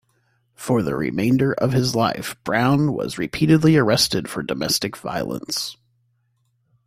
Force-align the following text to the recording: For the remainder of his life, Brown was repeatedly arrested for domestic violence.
For 0.55 0.81
the 0.81 0.95
remainder 0.95 1.53
of 1.53 1.73
his 1.73 1.93
life, 1.93 2.35
Brown 2.43 2.91
was 2.93 3.19
repeatedly 3.19 3.77
arrested 3.77 4.27
for 4.27 4.41
domestic 4.41 4.97
violence. 4.97 5.77